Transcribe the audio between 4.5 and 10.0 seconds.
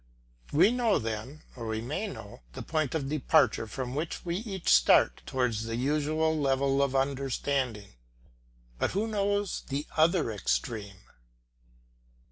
start towards the usual level of understanding; but who knows the